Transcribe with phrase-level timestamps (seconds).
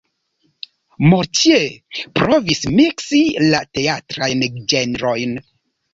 [1.11, 3.21] Mortier provis miksi
[3.53, 5.37] la teatrajn ĝenrojn.